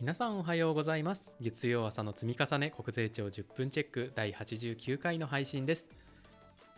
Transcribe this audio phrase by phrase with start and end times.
[0.00, 1.36] 皆さんおはようございます。
[1.42, 5.90] 月曜朝の積み重ね国税庁10分チェック第89回の配信です。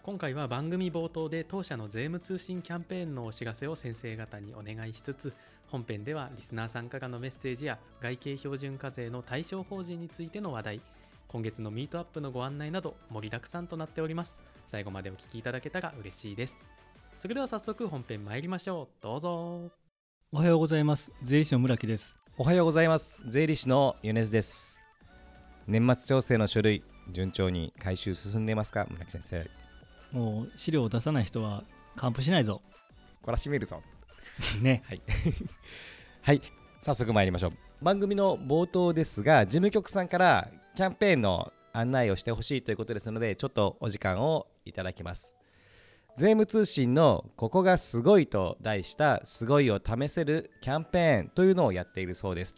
[0.02, 5.32] 今回は番組冒頭で当社の税務通信キャンペーンのお知らせを先生方にお願いしつつ
[5.68, 10.80] 本編ではリスナーさんからのメッセージや外形標準課税の対象法人についての話題
[11.28, 14.40] 今月のミートアップのご案内など盛りだくさんとなっております。
[14.66, 16.64] 最後までお聞きいただけたら嬉しいです。
[17.18, 18.94] それでは早速本編参りましょう。
[19.00, 19.70] どうぞ。
[20.32, 21.12] おはようございます。
[21.22, 22.21] 税理士の村木です。
[22.38, 23.20] おはようございます。
[23.26, 24.80] 税理士の米津です。
[25.66, 28.86] 年末調整の書類順調に回収進んでいますか？
[28.90, 29.50] 村木先生。
[30.12, 31.62] もう資料を出さない人は
[31.96, 32.62] 還付しないぞ。
[33.22, 33.82] こらしめるぞ。
[34.62, 34.82] ね。
[34.86, 35.02] はい。
[36.22, 36.42] はい。
[36.80, 37.52] 早速参りましょう。
[37.84, 45.34] 番組の冒頭ですが事務局さんからキャンペーンの案内をしてほしいということですのでちょっとお時間をいただきます
[46.14, 52.54] 税務通信の「ここがすごい」と題した「すごいを試せるキャンペーン」というのをやっているそうです。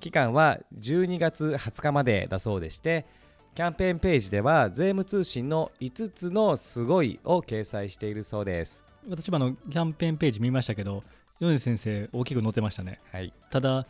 [0.00, 3.06] 期間は12月20日までだそうでして
[3.54, 8.84] キャンペーンページでは税務通信の5つのすごいを掲載しているそうです。
[9.08, 11.04] 私もあのキャンペーンページ見ましたけど
[11.38, 12.98] 米津先生大きく載ってましたね。
[13.12, 13.32] はい。
[13.50, 13.86] ただ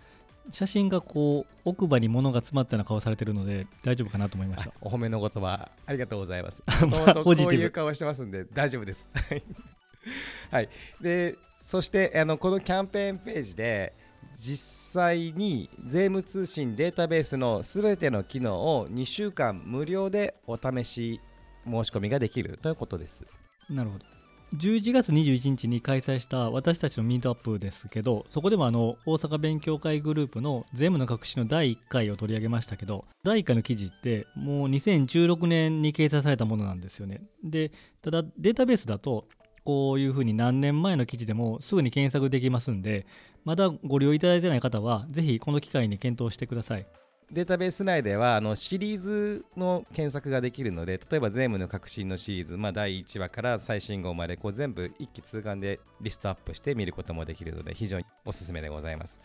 [0.51, 6.63] 写真がこう奥歯に物が詰まったような顔されてるので大丈夫かなと思いましたあお褒めの言葉ありがとうございます。
[6.87, 9.07] まあポジティブこういう顔してますんで大丈夫です。
[10.51, 10.69] はい。
[11.01, 13.93] で、そしてあのこのキャンペーンページで
[14.39, 21.21] 実際に税務通信データベースのすべての機能を2週間無料でお試し
[21.65, 23.27] 申し込みができるということです。
[23.69, 24.16] なるほど
[24.57, 37.23] 11月21日に開催した私たちのミートアップですけどそこでもあの大阪勉強会グループの税務の隠しの第1回を取り上げましたけど第1回の記事ってもう2016年に掲載されたものなんですよね。
[37.45, 39.29] でただデータベースだと
[39.65, 43.07] こういうふうに何年前の記事でもすぐに検索できますんで
[43.45, 46.87] まだご利用いただいてない方はぜひこの機会に検討してください。
[47.33, 59.19] データベース内ではあのシリーズの検索ができるので例えば税務の革新のシリーズ、まあ、第1話から最新号までこう全部一気通貫でリストアップして見ることもできるので非常におすすめでございます。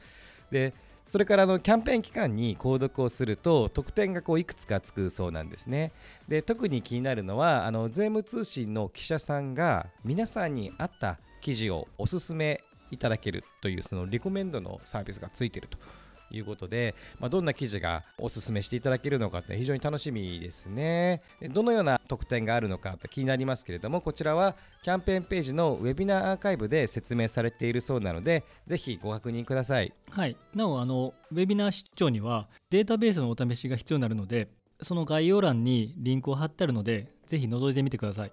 [0.50, 0.74] で
[1.06, 5.92] それからあのキャンペーン期間に購読をすると特典がこういくつかつくそうなんですね。
[6.28, 15.78] で特に気になるのはあの税務通信の記者さんが皆さんに合った記事をおすすめいただけるというそのリコメンドのサービスがついていると。
[16.32, 21.22] いうことで、まあ、どんな記事がおすすめしていただけるのかって非常に楽しみですね。
[21.40, 29.94] でどのような特典があるのかって気になりますけれども、こちらはキャンペーンページのウェビナーアーカイブで説明されているそうなので、ぜひご確認ください。
[30.12, 34.50] はい、なおあのウェビナー出張にはデータベースのお試しが必要になるので
[34.82, 38.32] その概要欄にリンクを貼ってあるのでぜひ覗いてみてください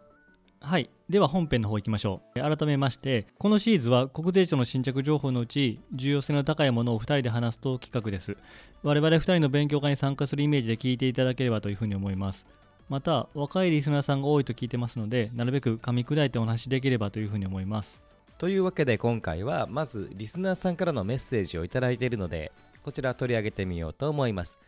[0.60, 0.90] はい。
[1.08, 2.40] では本編の方行きましょう。
[2.40, 8.36] 改めましてこのシリーズは国税庁の新着情報のうち重要性の高いものを2人で話すと企画です。
[8.82, 12.44] 我々2人の勉強会に参加するイメージで聞いていただければというふうに思います。
[12.88, 18.00] また若いリスナーさんが多いと聞いてますのでなるべく噛み砕いてお話しできればというふうに思います。
[18.38, 22.52] というわけで今回はまずリスナーさんからのメッセージをいただいているので、
[22.84, 24.58] こちら取り上げてみようと思います。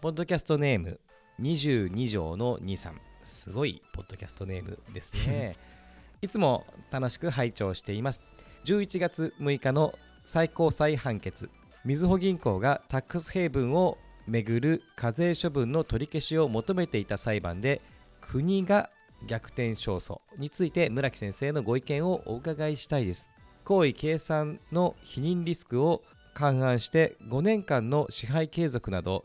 [0.00, 0.98] ポッドキャストネーム
[1.40, 3.09] 22条の23。
[3.22, 5.56] すごいポッドキャストネームですね。
[6.22, 8.20] いつも楽しく拝聴しています。
[8.64, 11.50] 11月6日の最高裁判決。
[11.84, 17.80] みずほ銀行がタックスヘイブンをめぐる課税処分の取り消しを求めていた裁判で
[18.20, 18.90] 国が
[19.26, 23.28] 逆転勝訴について村木先生のご意見をお伺いしたいです
[23.64, 26.02] 行為計算の否認リスクを
[26.34, 29.24] 勘案して5年間の支配継続など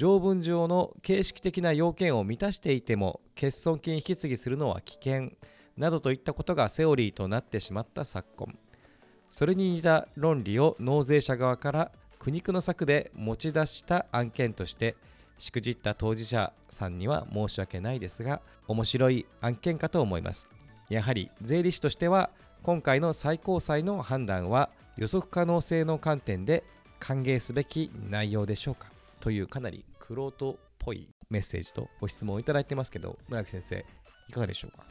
[0.00, 5.32] 条文上の形式的な要件を満たしていても欠損金引き継ぎするのは危険
[5.76, 8.58] などといったことがセオリーとなってしまった昨今。
[9.28, 14.96] それに似た論理を納税者側から苦肉の策で持ち出した案件として
[15.36, 20.48] しくじった当事者さんには申し訳ないですが面白い案件かと思います。
[20.88, 22.30] やはり税理士としては
[22.62, 26.64] 今回の最高裁の判断は予測可能性の観点で
[26.98, 28.88] 歓迎すべき内容でしょうか？
[29.20, 33.86] というかなりクロートっぽいメッセージとご質問をいただいてますけど村木先生
[34.28, 34.84] いかがでしょうか、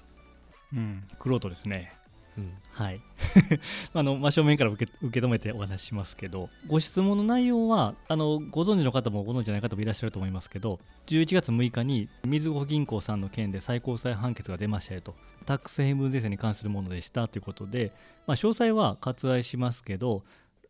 [0.71, 1.91] うんクロートですね。
[2.37, 3.01] うん、はい。
[3.93, 15.15] あの真正面から受け受け止めてお話ししますけどご質問の内容はあのご存知の方もご存知じゃない方もいらっしゃると思いますけど11月6日にみずほ銀行さんの件で最高裁判決が出ましたよと。
[15.45, 17.91] タックスヘイブン税制に関するものでしたということで、
[18.25, 20.23] まあ、詳細は割愛しますけど、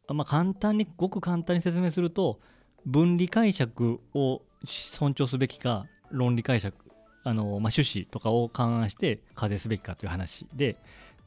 [0.07, 2.39] まあ、簡単にごく簡単に説明すると
[2.85, 6.75] 分離解釈を尊重すべきか論理解釈
[7.23, 10.77] あの、まあ、趣旨とかを勘案して課税すべきかという話で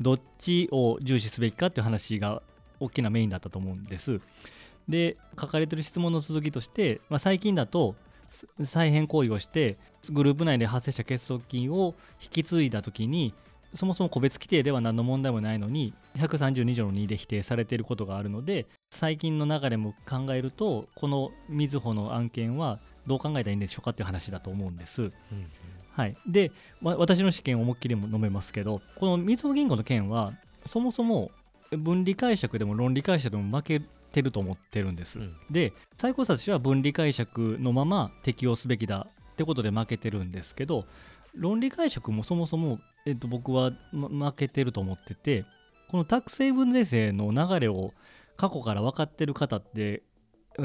[0.00, 2.42] どっちを重視すべきかという話が
[2.80, 4.20] 大きなメインだったと思うんです。
[4.88, 7.94] で書かれてる質問の続きとして、まあ、最近だと
[8.64, 9.78] 再編行為をして
[10.10, 13.34] グループ内で発生した結束金を引き継いだ時に
[13.74, 25.02] そもそも個別規定では何の問題もないのに132条の2で否定されていることがあるので最近の流れも考えるとこのみずほの案件はどう考えたらいいんでしょうかっていう話だと思うんです。
[25.02, 25.12] うん
[25.94, 30.32] はい、で、わ私の試験を思いっきりも述べますけどこのみずほ銀行の件は
[30.64, 31.30] そもそも
[31.70, 33.82] 分離解釈でも論理解釈でも負け
[34.12, 35.18] てると思ってるんです。
[35.18, 40.86] うんで最高裁としては分離解釈のまま適用すべきだってことで負けてるんですけど
[41.34, 45.44] 論理解釈もそもそも、えっと、僕は、ま負けてると思ってて
[45.88, 47.92] このタックス成分税制の流れを
[48.36, 50.02] 過去から分かってる方って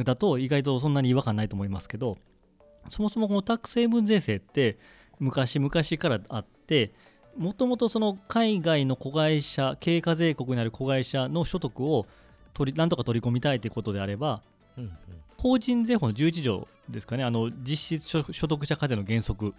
[0.06, 2.18] だと意外とそんなに違和感ないと思いますけど
[2.90, 4.78] そもそもこのタックス成分税制って
[5.20, 6.94] 昔々からあって
[7.38, 12.06] もともとその海外の子会社経過税国にある子会社の所得を
[12.54, 14.42] 取りなんとか取り込みたいということであれば
[14.78, 14.92] うんうん。
[15.38, 19.54] 法人税法の11条ですかね、あの実質所所得者課税の原則、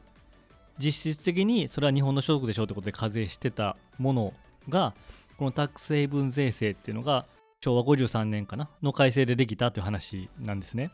[0.79, 4.33] 実質的にそれは日本の所得でしょうということで課税してたもの
[4.69, 4.95] が、
[5.37, 7.27] このタックス成分税制っていうのが、
[7.61, 10.91] 昭和53年かな、の改正でできたという話なんですね。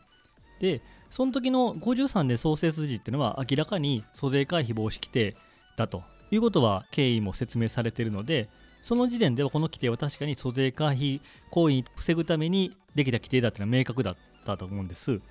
[0.59, 5.35] で、その時の53年創設時っていうのは、明らかに租税回避防止規定
[5.77, 8.49] だということは経緯も説明されているので、
[8.81, 14.15] その時点ではこの規定は確かに租税回避行為に防ぐためにできた規定だっていうのは明確だっ
[14.45, 15.21] たと思うんです。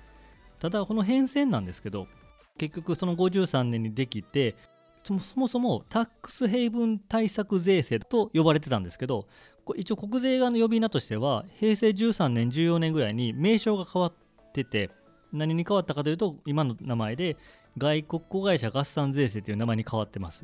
[0.59, 2.07] ただ、この変遷なんですけど、
[2.57, 4.55] 結局その53年にできて、
[5.03, 9.27] そもそもタックスヘイブン対策税制と呼ばれてたんですけど、
[9.75, 14.13] 一応国税側の呼び名としては、平成13年、14年ぐらいに名称が変わっ
[14.53, 14.89] てて、
[15.33, 17.37] 何に変わったかというと、今の名前で
[17.77, 20.43] 外国子会社合算税制という名前に変わってます。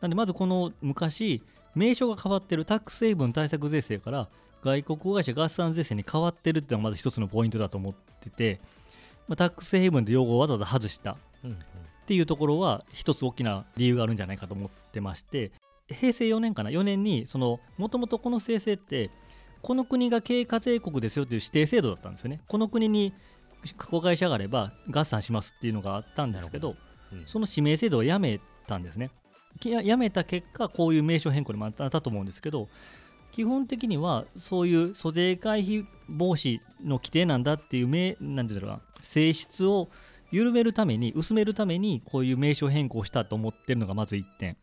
[0.00, 1.42] なんで、まずこの昔、
[1.74, 4.28] 名称が変わってるタックスヘイブン対策税制から
[4.62, 8.60] 外国子会社合算税制に変わってるっていうのがまず一つのポイントだと思ってて、
[9.28, 11.16] まあ、タックスヘイブンという用語をわざわざ外した
[11.48, 15.52] っていうところは一つ大きな理由があるんじゃないかと思ってまして
[15.88, 19.10] 平成4年かな？4年にそのもともとこの制制って
[19.62, 22.40] この国が経過税国ですよという指定制度だったんですよね。
[22.46, 23.12] この国に
[23.76, 26.76] 子会社があれば合算しますっていうのがあったんですけど
[27.12, 27.26] うん。
[27.26, 29.10] その指名制度をやめたんですね。
[29.58, 32.68] きややめた結果こういう名称変更にもなったと思うんですけど
[33.32, 39.88] 基本的にはそういう租税回避防止の規定なんだっていう名なんていうんだろうな性質を
[40.30, 44.56] 緩めるために薄めるためにこういう名称変更をしたと思ってるのがまず1点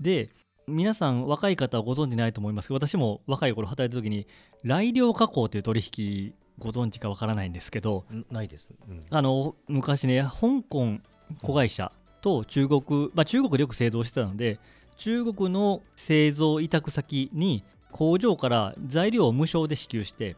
[0.00, 0.30] で
[0.66, 4.26] 皆さん若い方はご存知ないと思いますけど私も若い頃働いた時に
[4.62, 8.74] 来量加工という取引ご存知かわからないんですけどんないです。
[8.88, 10.98] うんあの昔ね香港
[11.42, 14.58] 子会社と中国、まあ、中国でよく製造してたので
[14.96, 20.36] 中国の製造委託先に工場から材料を無償で支給して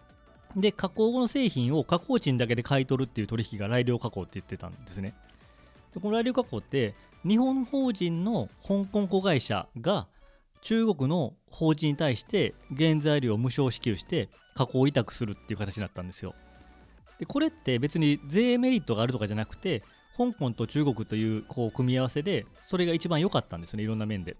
[0.57, 5.15] で加工後の製品を加工賃だけで買い取るっていう取引が来量加工って言ってたんですね。
[5.95, 6.95] でこの来量加工って
[7.27, 10.07] 日本法人の香港子会社が
[10.61, 16.35] 中国の法人に対して原材料を無償支給して加工委託するっていう形になったんですよ。
[17.19, 19.83] でこれって別に税メリットがあるとかじゃなくて
[20.17, 24.37] 香港と中国というこう組み合わせでそれが一番良かったんですよねいろんな面で。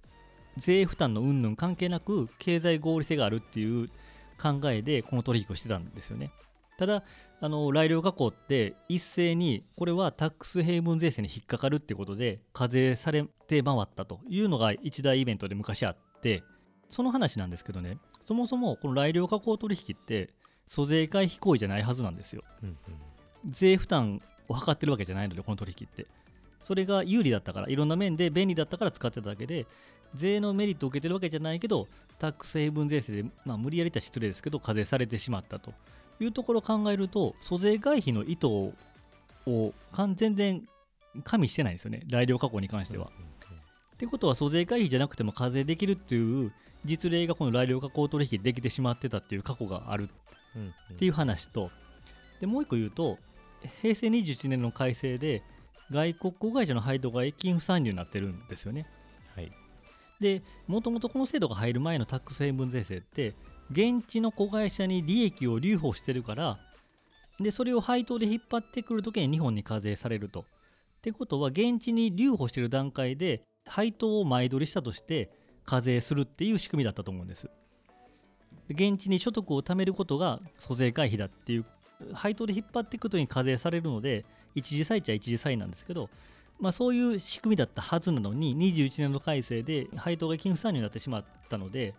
[0.59, 3.89] 税負担の云々関係なく経済合理性があるっていう
[4.41, 6.31] 考えでこの取引をしてたんですよね。
[6.79, 7.05] ただ
[7.41, 16.43] あの来量加工って一斉にこれはタックスヘイブン税制に引っかかるってことで課税されて回ったというのが一大イベントで昔あって
[16.89, 20.31] その話なんですけどねそもそもこの来量加工取引って
[20.67, 22.43] 租税回避行為じゃないはずなんですよ。
[22.63, 22.77] うん。
[23.51, 26.07] 税負担を図ってるわけじゃないのでこの取引って。
[26.63, 29.67] それが有利だったからいろんな面で便利だったから使ってただけで
[30.15, 31.89] 税のメリットを受けてるわけじゃないけど
[32.19, 35.73] タックスヘイブン税制で、まあ、無理やりたら失礼ですけど課税されてしまったと。
[36.21, 40.63] いうところを考えると租税回避の意図を完全然
[41.25, 42.03] 加味してないんですよね。
[42.09, 43.11] 来量加工に関しては。
[43.95, 46.53] ってことは租税回避じゃなくても課税できるっていう
[46.85, 50.09] 実例がこの来量加工取引できてしまってたっていう過去がある。
[50.95, 51.71] っていう話と。
[52.41, 53.19] でもう一個言うと
[53.81, 55.43] 平成21年の改正で
[55.91, 58.87] 外国子会社の配当が益金不算入になってるんですよね。
[59.35, 59.53] はい
[60.23, 63.35] でもともとこの制度が入る前のタックスヘイブン税制って
[63.71, 66.59] 現地の子会社に利益を留保してるから
[67.41, 70.41] でそれを配当で引っ張ってくるときに日本に課税されると。
[70.41, 70.45] っ
[71.03, 75.31] てことは現地に留保してる段階で配当を前取りしたとして
[75.65, 77.51] 課税するっていう仕組みだったと思うんです。
[78.71, 81.65] 現地に所得を貯めることが租税回避だっていう
[82.13, 84.25] 配当で引っ張っていくことに課税されるので
[84.55, 86.09] 一時債っちゃ一時債なんですけど、
[86.61, 91.95] まあ、そういう仕組みだったはずなのに21年の改正で配当が金不算入になってしまったので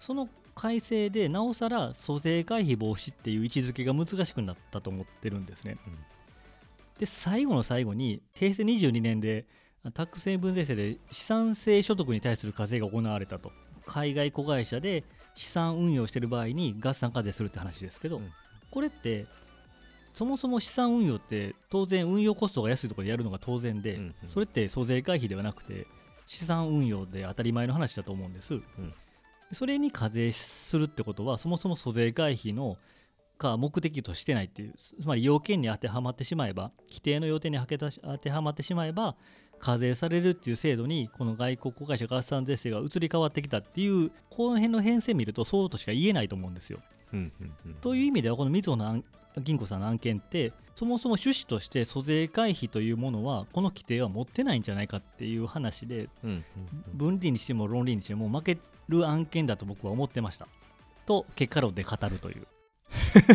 [0.00, 5.78] その改正でなおさら租税回避防止っていう位置づけが難しくなったと思ってるんですね。
[5.86, 5.98] うん。
[6.98, 9.46] で最後の最後に平成22年で
[9.94, 13.52] タックス成分税制で資産性所得に対する課税が行われたと。
[13.84, 15.02] 海外子会社で
[15.34, 18.30] 資産運用してる場合に合算課税するって話ですけど、うん。
[18.70, 19.26] これって
[20.14, 24.28] そもそも資産運用って当然運用コストが安いところでやるのが当然で、うんうん。
[24.28, 25.86] それって租税回避ではなくて
[26.26, 28.60] 資産運用で当たり前の話だと思うんです、
[29.52, 32.78] それに課税するってことはそもそも租税回避の
[33.38, 37.66] か目的としてないっていうつまり要件に当てはまってしまえば規定の要件に当
[38.18, 39.16] てはまってしまえば
[39.58, 46.80] 課税されるっていう制度にこの外国子会社合算税制が移り変わってきたっていうこの辺の変遷見るとそうとしか言えないと思うんですよ。
[47.12, 49.04] うんうんうんという意味ではこのみずほの案
[49.40, 56.08] 銀行さんの案件ってそもそも趣旨として租税回避というものはこの規定は持ってないんじゃないかっていう話で
[56.94, 58.58] 分離にしても論理にしても負け
[58.88, 60.48] る案件だと僕は思ってました。
[61.06, 62.46] と結果論で語るという。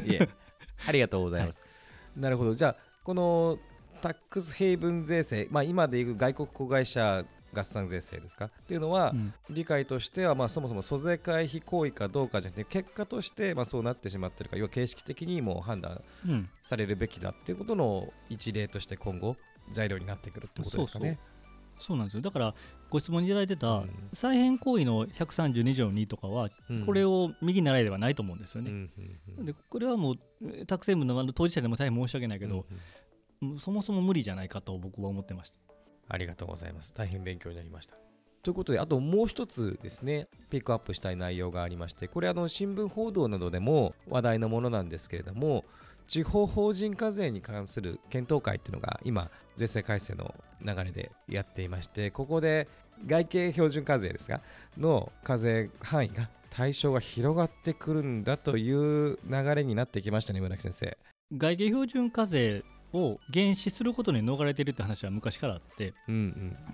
[0.06, 0.30] いえ
[0.86, 1.62] ありがとうございます。
[2.16, 3.58] なるほど、じゃあ、この
[4.02, 8.46] タックスヘイブン税制、まあ、今でいう外国子会社合算税制ですか？
[8.46, 9.34] っていうのは、うん。
[9.50, 16.50] 理解としては、まあ、そもそも租税回避行為かどうかじゃなくて、結果として、まあ、そうなってしまっているか、要は形式的にもう判断うん。
[16.64, 19.38] されるべきだっていうことの一例として今後、
[19.72, 21.20] 材料になってくるってことですかね。
[21.80, 22.22] そうなんですよ。
[22.22, 22.56] だから
[22.90, 24.10] ご質問にいただいてたうん。
[24.14, 26.86] 再編行為の132条2とかはうん。
[26.86, 28.90] これを右習いではないと思うんですよね、
[29.40, 32.66] でこれはもうえータックスヘイのあの当事者でも大変申し訳ないけど、
[33.42, 33.60] うん。
[33.60, 35.60] そもそも無理じゃないかと僕は思ってました
[36.10, 36.94] ありがとうございます。
[36.94, 37.96] 大変勉強になりました。
[38.44, 45.66] ということで、あともう一つですね、ピックアップしたい内容がありまして、これあの新聞報道などでも話題のものなんですけれども、
[46.08, 52.70] 地方法人課税に関する検討会っていうのが今、税制改正の流れでやっていまして、ここで
[53.06, 54.42] 外形標準課税ですが、
[54.78, 60.98] の課税範囲が対象が広がってくるんだという流れになってきましたね、村木先生。
[61.36, 66.18] 外形標準課税を減止することに逃れてるって話は昔からあってうんう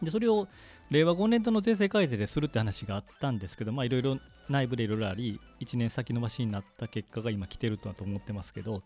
[0.02, 0.06] ん。
[0.06, 0.48] でそれを
[0.90, 8.84] 令和5年度の税制改正でするって話があったんですけどまあいろいろ内部でいろいろあり1年先延ばしになった結果が今来てるとはと思ってますけど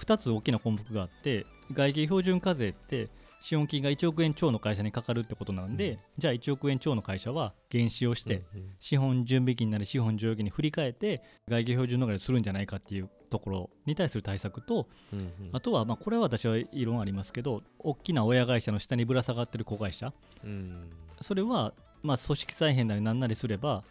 [0.00, 3.08] 2つ大きな項目があって外形標準課税って
[3.42, 8.44] 資本金が1億円超の会社にかかるってことなんで、うんじゃあ1億円超の会社は減資をして、
[8.78, 15.28] 資本準備金なり資本剰余金に振り替えて外形標準逃れするんじゃないかっていうところに対する対策とうんうん。
[15.52, 20.12] あとはまあこれは私は異論ありますけど大きな親会社の下にぶら下がってる子会社。
[20.44, 20.90] うん。
[21.20, 21.72] それは
[22.02, 23.82] まあ組織再編なりなんなりすれば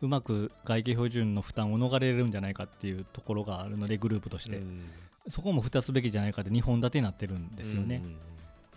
[0.00, 4.84] うまく外形標準の負担を逃れれるんじゃないかっていうところがあるのでグループとして、うん。
[5.28, 8.02] そこも蓋すべきじゃないかって2本立てになってるんですよね。
[8.04, 8.10] うん。
[8.10, 8.16] うん。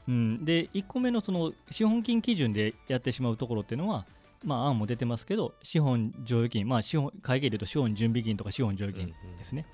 [0.08, 4.08] うん、で1個目のその資本金基準でやってしまうところっていうのは、
[4.44, 9.68] まあ、案も出てますけど資本剰余金、まあ、資本会計でいうと資本準備金とか資本剰余金ですね、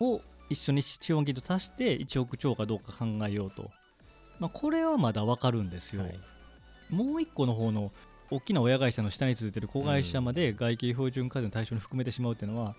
[0.00, 3.70] を一緒に資本金と足して1億超かどうか考えようと、
[4.38, 6.20] まあ、これはまだ分かるんですよ、はい。
[6.90, 7.90] もう1個の方の
[8.30, 12.74] 大きな親会社の下に続いてる子会社まで外形標準課税の対象に含めてしまうっていうのは、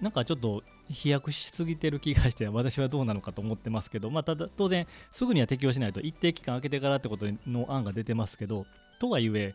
[0.00, 8.66] なんかちょっと飛躍しすぎてる気がして私はどうなのかと思ってますけど、まあ、ただ当然すぐには適用しないと一定期間空けてからってことの案が出てますけど
[8.98, 9.54] とはいえ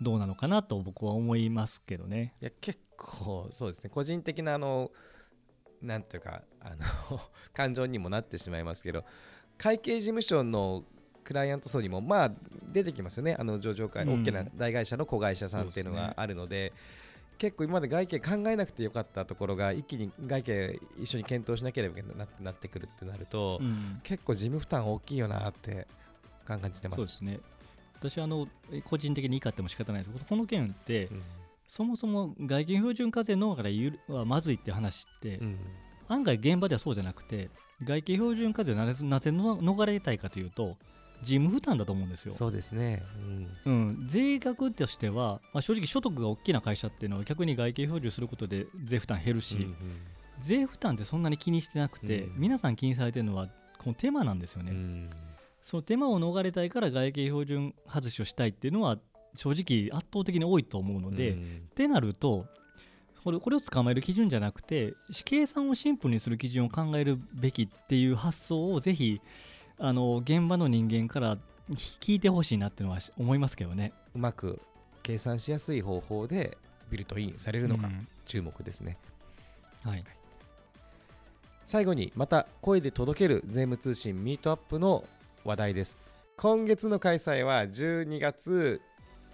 [0.00, 2.34] どうなのかなと僕は思いますけどね。
[2.40, 3.90] いや結構そうですね。
[3.90, 4.90] 個人的なあの
[5.82, 6.70] なんていうかあ
[7.10, 7.20] の
[7.54, 9.04] 感情にもなってしまいますけど
[9.58, 10.84] 会計事務所の
[11.24, 12.32] クライアント層にもまあ
[12.72, 13.36] 出てきますよね。
[13.38, 14.22] あの上場会、うん。
[14.22, 16.72] 大きな大会社の子会社さんっていうのがあるので
[17.38, 24.00] 結構今まで外形考えなくてよかったところが一気に外形一緒に検討しなければいけなくなってくるってなると、うん。
[24.02, 25.86] 結構事務負担大きいよなって
[26.44, 27.00] 感じてます。
[27.00, 27.40] そうですね。
[27.98, 28.48] 私はあの
[28.84, 30.24] 個人的に怒っても仕方ないです。
[30.26, 31.22] この件って、うん
[31.70, 35.58] そもそも外見標準課税のから言うはまずいって話って、うん
[36.08, 37.50] 案外現場ではそうじゃなくて
[37.84, 40.76] 外形標準課税をなぜなぜの逃れたいかというと
[41.22, 42.34] 事務負担だと思うんですよ。
[42.34, 43.00] そうですね。
[43.64, 49.76] うんうん、税額としては、まあ、正直所得が大きな会社っていうのは逆に外形標準することで税負担減るし、うん
[50.40, 53.46] 税負担ってそんなに気にしてなくて、うん皆さん気にされてるのは
[53.78, 54.72] この手間なんですよね。
[54.72, 55.10] うん
[55.62, 58.98] その手間を逃れたいから外形標準外しをしたいっていうのは
[59.34, 62.46] 正直圧倒的に多いと思うので、っうんてなると
[63.22, 64.94] これこれを捕まえる基準じゃなくて
[65.24, 69.20] 計算をシンプルにする基準を考えるべきっていう発想をぜひ
[69.78, 71.36] あの現場の人間から
[71.70, 73.92] 聞いてほしいなっていうのは思いますけどね。
[74.14, 74.60] うまく
[75.02, 76.58] 計算しやすい方法で
[76.90, 78.96] ビルトインされるのかうん注目ですね。
[79.82, 80.04] はい、
[81.64, 85.04] 最後にまた声で届ける税務通信ミートアップの
[85.44, 85.98] 話題です
[86.36, 88.82] 今月の開催は12月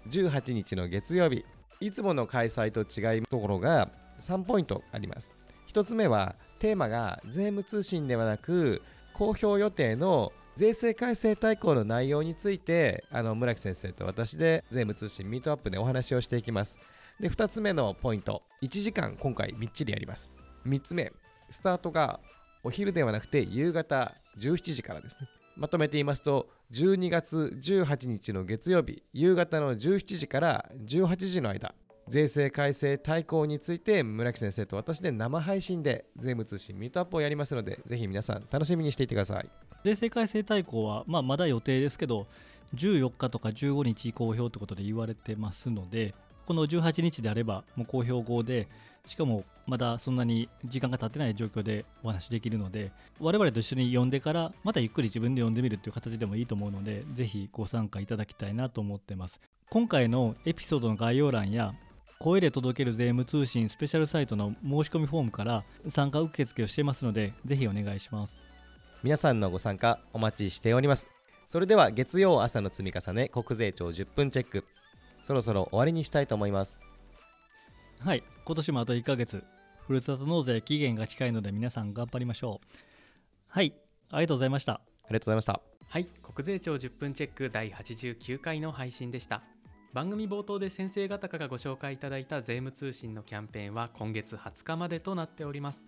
[0.07, 1.45] 18日の月曜日。
[1.79, 5.31] いつもの開催と違いところが3ポイントあります。
[5.67, 8.81] 1つ目はテーマが税務通信ではなく
[9.13, 16.79] 公表予定の税制改正大綱の内容についてあの村木先生と私で税務通信ミートアップでお話をしていきます。
[17.19, 18.41] で2つ目のポイント。
[18.63, 20.31] 1時間今回みっちりやります。
[20.65, 21.11] 3つ目
[21.49, 22.19] スタートが
[22.63, 25.27] お昼ではなくて夕方17時からですね。
[25.57, 31.73] まとめて言いますと12月18日の月曜日夕方の17時から18時の間
[32.07, 39.49] 税制改正大綱について村木先生と私で生配信で税務通信ミートアップをやりますのでぜひ皆さん楽しみにしていてください。
[39.83, 42.27] 税制改正大綱は、まあ、まだ予定ですけど
[42.75, 46.13] 14日とか15日公表ということで言われてますので
[46.45, 48.67] この18日であればもう公表後で
[49.07, 59.39] しかもまだそんなに時間が経ってない状況でお話できるので我々と一緒に読んでからまたゆっくり自分で読んでみるっていう形でもいいと思うのでぜひご参加いただきたいなと思ってます。
[59.69, 61.73] 今回のエピソードの概要欄や
[62.19, 68.35] 声で届ける税務通信スペシャルサイトの申し込みフォームから参加受付をしていますのでぜひお願いします。
[69.03, 71.07] 皆さんのご参加お待ちしております。
[71.45, 74.65] それでは月曜朝の積み重ね国税庁10分チェック。
[75.21, 76.79] そろそろ終わりにしたいと思います。
[77.99, 78.23] はい。
[78.45, 79.43] 今年もあと1ヶ月
[79.85, 82.67] ふるさと納税期限が近いので皆さん頑張りましょう。
[83.47, 83.73] はい。
[84.09, 84.73] ありがとうございました。
[84.73, 85.61] ありがとうございました。
[85.89, 86.05] はい。
[86.05, 89.41] 国税庁10分チェック第89回の配信でした。
[89.93, 95.87] 番組冒頭で先生方からご紹介いただいた税務通信のキャンペーンは今月20日までとなっております。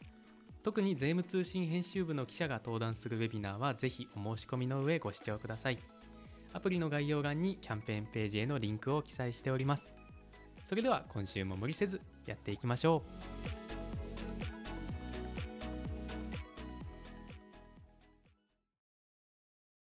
[0.64, 5.78] 特に税務通信編集部の記者が登壇するウェビナーはぜひお申し込みの上ご視聴ください。
[6.52, 9.92] アプリの概要欄にキャンペーンページへのリンクを記載しております
[10.66, 13.04] それでは今週も無理せずやっていきましょ
[13.66, 13.69] う。